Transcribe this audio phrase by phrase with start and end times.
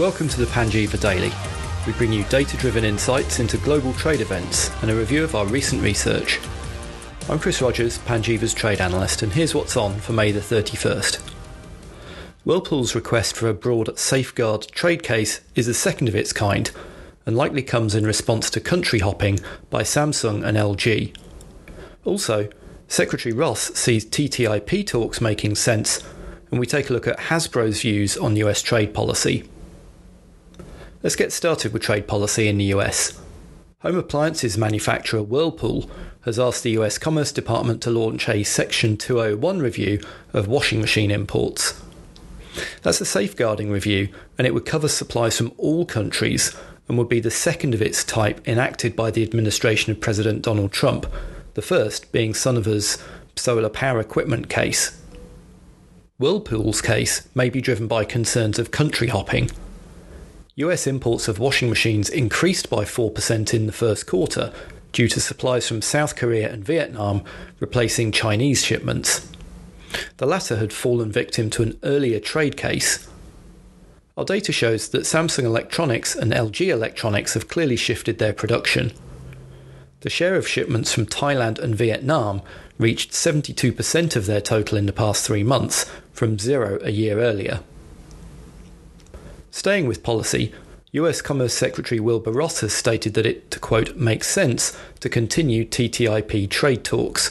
[0.00, 1.30] Welcome to the Panjiva Daily.
[1.86, 5.46] We bring you data driven insights into global trade events and a review of our
[5.46, 6.40] recent research.
[7.28, 11.20] I'm Chris Rogers, Panjiva's trade analyst, and here's what's on for May the 31st.
[12.44, 16.72] Whirlpool's request for a broad safeguard trade case is the second of its kind
[17.24, 19.38] and likely comes in response to country hopping
[19.70, 21.16] by Samsung and LG.
[22.04, 22.48] Also,
[22.88, 26.02] Secretary Ross sees TTIP talks making sense,
[26.50, 29.48] and we take a look at Hasbro's views on US trade policy.
[31.04, 33.20] Let's get started with trade policy in the US.
[33.80, 35.90] Home appliances manufacturer Whirlpool
[36.22, 40.00] has asked the US Commerce Department to launch a Section 201 review
[40.32, 41.78] of washing machine imports.
[42.80, 46.56] That's a safeguarding review, and it would cover supplies from all countries
[46.88, 50.72] and would be the second of its type enacted by the administration of President Donald
[50.72, 51.04] Trump,
[51.52, 52.96] the first being Suniva's
[53.36, 54.98] solar power equipment case.
[56.18, 59.50] Whirlpool's case may be driven by concerns of country hopping
[60.56, 64.52] US imports of washing machines increased by 4% in the first quarter
[64.92, 67.24] due to supplies from South Korea and Vietnam
[67.58, 69.28] replacing Chinese shipments.
[70.18, 73.08] The latter had fallen victim to an earlier trade case.
[74.16, 78.92] Our data shows that Samsung Electronics and LG Electronics have clearly shifted their production.
[80.02, 82.42] The share of shipments from Thailand and Vietnam
[82.78, 87.60] reached 72% of their total in the past three months, from zero a year earlier.
[89.54, 90.52] Staying with policy,
[90.90, 95.64] US Commerce Secretary Wilbur Ross has stated that it, to quote, makes sense to continue
[95.64, 97.30] TTIP trade talks.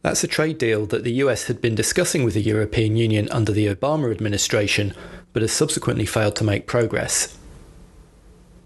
[0.00, 3.52] That's a trade deal that the US had been discussing with the European Union under
[3.52, 4.94] the Obama administration,
[5.34, 7.36] but has subsequently failed to make progress.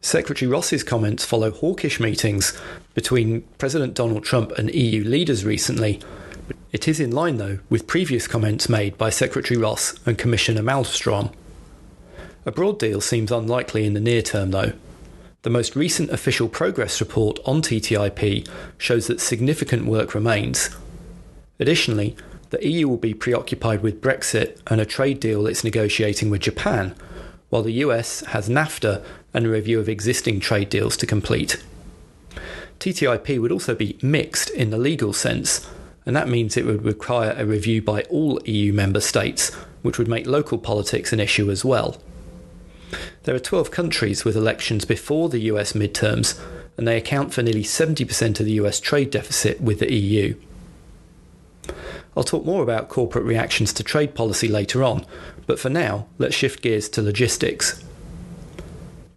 [0.00, 2.56] Secretary Ross's comments follow hawkish meetings
[2.94, 5.98] between President Donald Trump and EU leaders recently.
[6.70, 11.34] It is in line, though, with previous comments made by Secretary Ross and Commissioner Malmstrom.
[12.50, 14.72] A broad deal seems unlikely in the near term, though.
[15.42, 18.44] The most recent official progress report on TTIP
[18.76, 20.68] shows that significant work remains.
[21.60, 22.16] Additionally,
[22.50, 26.96] the EU will be preoccupied with Brexit and a trade deal it's negotiating with Japan,
[27.50, 31.62] while the US has NAFTA and a review of existing trade deals to complete.
[32.80, 35.70] TTIP would also be mixed in the legal sense,
[36.04, 40.08] and that means it would require a review by all EU member states, which would
[40.08, 41.96] make local politics an issue as well.
[43.24, 46.40] There are 12 countries with elections before the US midterms,
[46.76, 50.34] and they account for nearly 70% of the US trade deficit with the EU.
[52.16, 55.06] I'll talk more about corporate reactions to trade policy later on,
[55.46, 57.84] but for now, let's shift gears to logistics.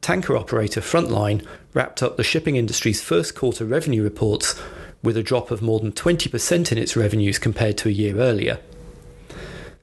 [0.00, 4.60] Tanker operator Frontline wrapped up the shipping industry's first quarter revenue reports
[5.02, 8.58] with a drop of more than 20% in its revenues compared to a year earlier.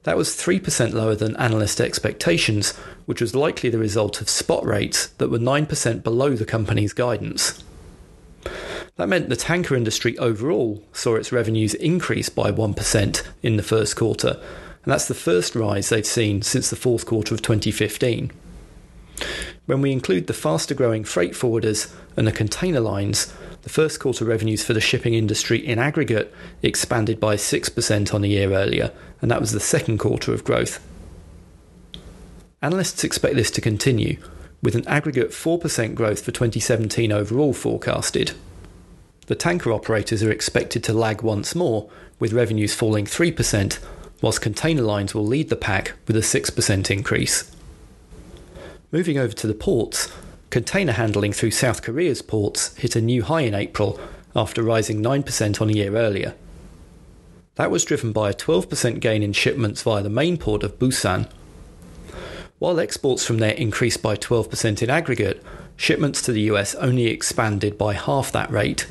[0.04, 2.74] That was 3% lower than analyst expectations,
[3.04, 7.62] which was likely the result of spot rates that were 9% below the company's guidance.
[8.96, 13.96] That meant the tanker industry overall saw its revenues increase by 1% in the first
[13.96, 14.40] quarter,
[14.84, 18.30] and that's the first rise they've seen since the fourth quarter of 2015.
[19.66, 23.32] When we include the faster growing freight forwarders and the container lines,
[23.62, 28.26] the first quarter revenues for the shipping industry in aggregate expanded by 6% on a
[28.26, 28.90] year earlier,
[29.20, 30.84] and that was the second quarter of growth.
[32.62, 34.18] Analysts expect this to continue,
[34.62, 38.32] with an aggregate 4% growth for 2017 overall forecasted.
[39.26, 41.88] The tanker operators are expected to lag once more,
[42.18, 43.78] with revenues falling 3%,
[44.20, 47.50] whilst container lines will lead the pack with a 6% increase.
[48.92, 50.12] Moving over to the ports,
[50.50, 54.00] container handling through South Korea's ports hit a new high in April
[54.34, 56.34] after rising 9% on a year earlier.
[57.54, 61.30] That was driven by a 12% gain in shipments via the main port of Busan.
[62.58, 65.40] While exports from there increased by 12% in aggregate,
[65.76, 68.88] shipments to the US only expanded by half that rate.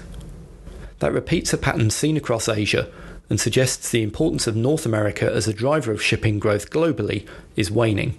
[0.99, 2.89] That repeats a pattern seen across Asia
[3.29, 7.69] and suggests the importance of North America as a driver of shipping growth globally is
[7.69, 8.17] waning.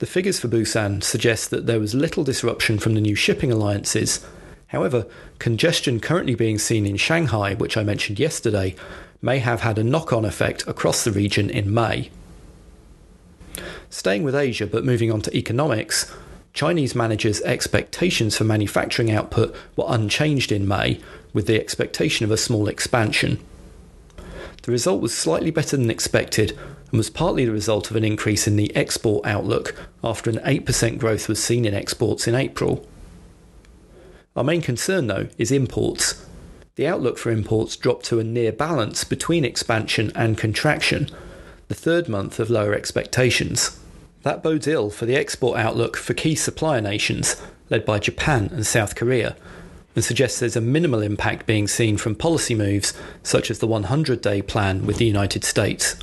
[0.00, 4.24] The figures for Busan suggest that there was little disruption from the new shipping alliances.
[4.68, 5.06] However,
[5.38, 8.74] congestion currently being seen in Shanghai, which I mentioned yesterday,
[9.20, 12.10] may have had a knock on effect across the region in May.
[13.90, 16.10] Staying with Asia but moving on to economics,
[16.54, 20.98] Chinese managers' expectations for manufacturing output were unchanged in May,
[21.34, 23.38] with the expectation of a small expansion.
[24.62, 26.58] The result was slightly better than expected,
[26.90, 30.98] and was partly the result of an increase in the export outlook after an 8%
[30.98, 32.86] growth was seen in exports in April.
[34.36, 36.26] Our main concern, though, is imports.
[36.76, 41.08] The outlook for imports dropped to a near balance between expansion and contraction,
[41.68, 43.78] the third month of lower expectations.
[44.22, 47.40] That bodes ill for the export outlook for key supplier nations,
[47.70, 49.36] led by Japan and South Korea,
[49.94, 54.20] and suggests there's a minimal impact being seen from policy moves such as the 100
[54.20, 55.96] day plan with the United States.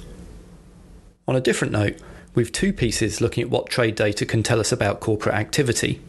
[1.27, 1.97] On a different note,
[2.35, 5.99] we've two pieces looking at what trade data can tell us about corporate activity.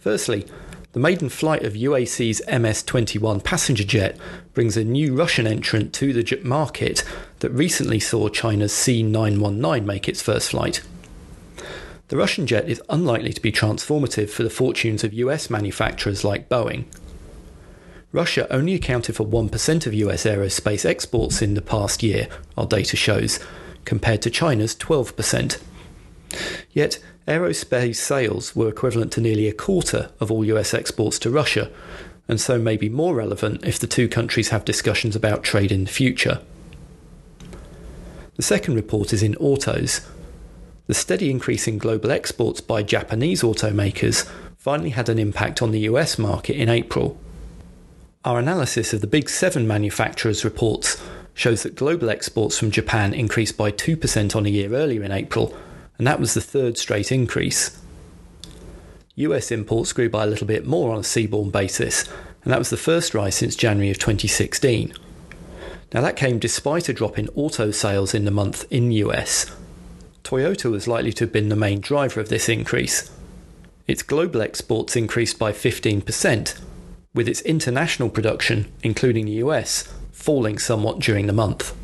[0.00, 0.46] Firstly,
[0.92, 4.18] the maiden flight of UAC's MS 21 passenger jet
[4.54, 7.04] brings a new Russian entrant to the jet market
[7.38, 10.82] that recently saw China's C 919 make its first flight.
[12.08, 16.48] The Russian jet is unlikely to be transformative for the fortunes of US manufacturers like
[16.48, 16.86] Boeing.
[18.10, 22.26] Russia only accounted for 1% of US aerospace exports in the past year,
[22.58, 23.38] our data shows,
[23.84, 25.60] compared to China's 12%.
[26.70, 31.70] Yet, aerospace sales were equivalent to nearly a quarter of all US exports to Russia,
[32.28, 35.84] and so may be more relevant if the two countries have discussions about trade in
[35.84, 36.40] the future.
[38.36, 40.00] The second report is in autos,
[40.90, 45.80] the steady increase in global exports by Japanese automakers finally had an impact on the
[45.80, 47.16] US market in April.
[48.24, 51.00] Our analysis of the Big Seven manufacturers' reports
[51.40, 55.56] shows that global exports from Japan increased by 2% on a year earlier in April,
[55.96, 57.80] and that was the third straight increase.
[59.14, 62.06] US imports grew by a little bit more on a seaborne basis,
[62.44, 64.92] and that was the first rise since January of 2016.
[65.94, 69.50] Now, that came despite a drop in auto sales in the month in US,
[70.22, 73.10] Toyota was likely to have been the main driver of this increase.
[73.88, 76.60] Its global exports increased by 15%,
[77.14, 79.90] with its international production, including the US,
[80.20, 81.74] falling somewhat during the month.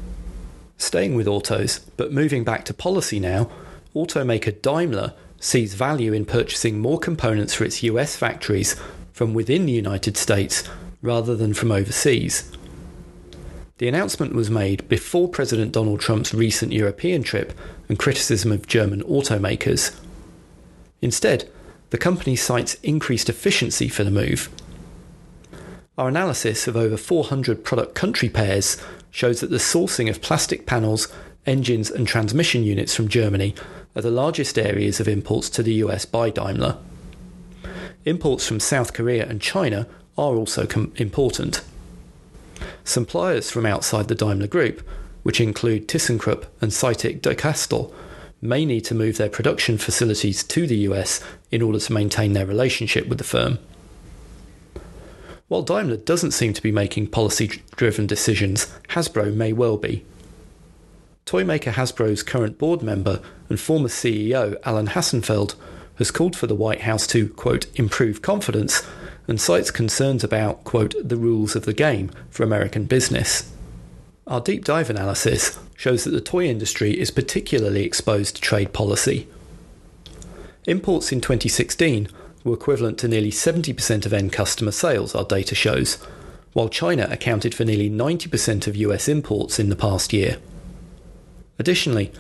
[0.77, 3.49] Staying with autos, but moving back to policy now,
[3.95, 8.77] automaker Daimler sees value in purchasing more components for its US factories
[9.13, 10.65] from within the United States
[11.01, 12.53] rather than from overseas.
[13.79, 17.55] The announcement was made before President Donald Trump's recent European trip
[17.89, 19.99] and criticism of German automakers.
[21.01, 21.51] Instead,
[21.89, 24.51] the company cites increased efficiency for the move.
[25.99, 28.77] Our analysis of over 400 product country pairs
[29.11, 31.09] shows that the sourcing of plastic panels,
[31.47, 33.55] engines, and transmission units from Germany
[33.95, 36.77] are the largest areas of imports to the US by Daimler.
[38.05, 39.89] Imports from South Korea and China
[40.19, 41.63] are also com- important.
[42.85, 44.87] Suppliers from outside the Daimler Group,
[45.23, 47.91] which include ThyssenKrupp and Zeitig DeCastel,
[48.43, 52.45] may need to move their production facilities to the US in order to maintain their
[52.45, 53.59] relationship with the firm.
[55.49, 60.05] While Daimler doesn't seem to be making policy driven decisions, Hasbro may well be.
[61.25, 65.55] Toymaker Hasbro's current board member and former CEO Alan Hassenfeld
[65.97, 68.87] has called for the White House to, quote, improve confidence
[69.29, 73.53] and cites concerns about, quote, the rules of the game for American business.
[74.27, 79.29] Our deep dive analysis shows that the toy industry is particularly exposed to trade policy.
[80.65, 82.09] Imports in 2016
[82.47, 85.97] were equivalent to nearly 70% of end customer sales, our data shows,
[86.53, 90.39] while China accounted for nearly 90% of US imports in the past year.
[91.59, 92.13] Additionally,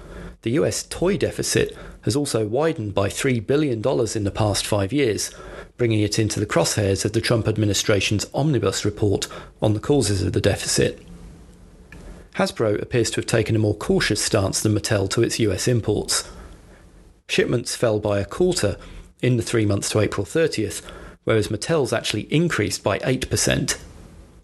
[0.43, 5.31] the US toy deficit has also widened by $3 billion in the past five years,
[5.77, 9.29] bringing it into the crosshairs of the Trump administration's omnibus report
[9.63, 11.01] on the causes of the deficit.
[12.35, 16.31] Hasbro appears to have taken a more cautious stance than Mattel to its US imports.
[17.29, 18.77] Shipments fell by a quarter
[19.23, 20.83] in the three months to April 30th,
[21.25, 23.79] whereas Mattel's actually increased by 8%.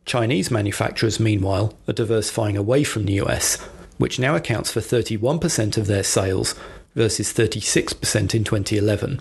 [0.04, 3.60] Chinese manufacturers, meanwhile, are diversifying away from the US,
[3.98, 6.54] which now accounts for 31% of their sales
[6.94, 9.20] versus 36% in 2011.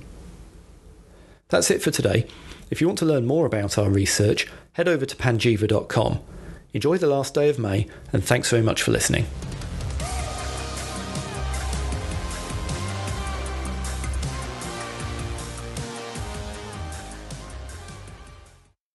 [1.49, 2.25] That's it for today.
[2.69, 6.19] If you want to learn more about our research, head over to panjiva.com.
[6.73, 9.25] Enjoy the last day of May, and thanks very much for listening.